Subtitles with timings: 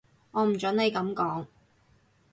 [0.31, 1.45] 我唔準你噉講